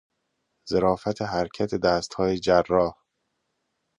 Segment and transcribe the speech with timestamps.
[0.69, 2.93] ظرافت حرکت دستهای جراح